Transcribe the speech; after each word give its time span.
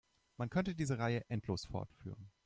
Man 0.37 0.49
könnte 0.49 0.73
diese 0.73 0.97
Reihe 0.97 1.23
endlos 1.29 1.65
fortführen. 1.65 2.31